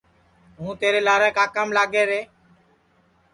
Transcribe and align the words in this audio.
ہوں 0.57 0.71
تیرے 0.81 0.99
لارے 1.07 1.29
کاکام 1.37 1.67
لاگے 1.77 2.03
رے 2.09 2.21